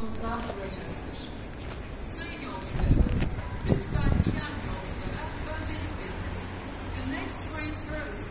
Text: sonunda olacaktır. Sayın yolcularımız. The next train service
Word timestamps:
sonunda 0.00 0.36
olacaktır. 0.36 1.18
Sayın 2.04 2.42
yolcularımız. 2.42 3.18
The 6.94 7.12
next 7.12 7.52
train 7.52 7.72
service 7.72 8.22